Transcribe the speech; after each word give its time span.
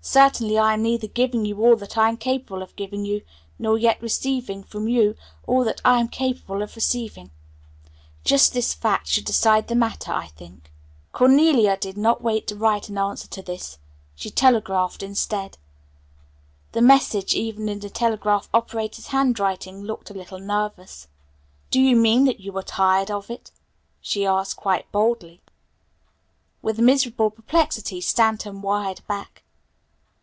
Certainly 0.00 0.56
I 0.58 0.72
am 0.72 0.82
neither 0.84 1.06
giving 1.06 1.44
you 1.44 1.60
all 1.62 1.76
that 1.76 1.98
I 1.98 2.08
am 2.08 2.16
capable 2.16 2.62
of 2.62 2.74
giving 2.76 3.04
you, 3.04 3.20
nor 3.58 3.76
yet 3.76 4.00
receiving 4.00 4.62
from 4.64 4.88
you 4.88 5.14
all 5.46 5.64
that 5.64 5.82
I 5.84 6.00
am 6.00 6.08
capable 6.08 6.62
of 6.62 6.74
receiving. 6.76 7.30
Just 8.24 8.54
this 8.54 8.72
fact 8.72 9.06
should 9.08 9.26
decide 9.26 9.68
the 9.68 9.74
matter 9.74 10.10
I 10.10 10.28
think. 10.28 10.72
"CARL." 11.12 11.28
Cornelia 11.28 11.76
did 11.76 11.98
not 11.98 12.22
wait 12.22 12.46
to 12.46 12.56
write 12.56 12.88
an 12.88 12.96
answer 12.96 13.28
to 13.28 13.42
this. 13.42 13.76
She 14.14 14.30
telegraphed 14.30 15.02
instead. 15.02 15.58
The 16.72 16.80
message 16.80 17.34
even 17.34 17.68
in 17.68 17.80
the 17.80 17.90
telegraph 17.90 18.48
operator's 18.54 19.08
handwriting 19.08 19.82
looked 19.82 20.08
a 20.08 20.14
little 20.14 20.38
nervous. 20.40 21.06
"Do 21.70 21.82
you 21.82 21.94
mean 21.94 22.24
that 22.24 22.40
you 22.40 22.56
are 22.56 22.62
tired 22.62 23.10
of 23.10 23.28
it?" 23.30 23.50
she 24.00 24.24
asked 24.24 24.56
quite 24.56 24.90
boldly. 24.90 25.42
With 26.62 26.78
miserable 26.78 27.28
perplexity 27.28 28.00
Stanton 28.00 28.62
wired 28.62 29.06
back. 29.06 29.42